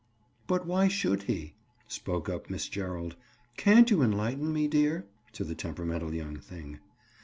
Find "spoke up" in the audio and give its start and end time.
1.87-2.49